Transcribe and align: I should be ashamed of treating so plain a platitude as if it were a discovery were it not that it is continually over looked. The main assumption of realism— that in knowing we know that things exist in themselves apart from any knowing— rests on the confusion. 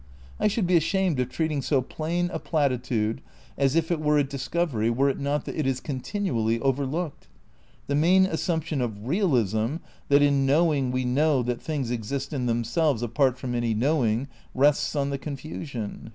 I 0.39 0.47
should 0.47 0.65
be 0.65 0.75
ashamed 0.75 1.19
of 1.19 1.29
treating 1.29 1.61
so 1.61 1.79
plain 1.83 2.31
a 2.33 2.39
platitude 2.39 3.21
as 3.55 3.75
if 3.75 3.91
it 3.91 3.99
were 4.01 4.17
a 4.17 4.23
discovery 4.23 4.89
were 4.89 5.09
it 5.09 5.19
not 5.19 5.45
that 5.45 5.55
it 5.55 5.67
is 5.67 5.79
continually 5.79 6.59
over 6.59 6.87
looked. 6.87 7.27
The 7.85 7.93
main 7.93 8.25
assumption 8.25 8.81
of 8.81 9.07
realism— 9.07 9.75
that 10.09 10.23
in 10.23 10.43
knowing 10.43 10.89
we 10.89 11.05
know 11.05 11.43
that 11.43 11.61
things 11.61 11.91
exist 11.91 12.33
in 12.33 12.47
themselves 12.47 13.03
apart 13.03 13.37
from 13.37 13.53
any 13.53 13.75
knowing— 13.75 14.27
rests 14.55 14.95
on 14.95 15.11
the 15.11 15.19
confusion. 15.19 16.09